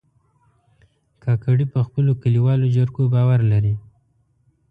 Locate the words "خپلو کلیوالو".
1.85-2.65